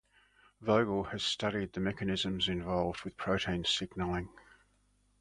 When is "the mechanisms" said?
1.73-2.49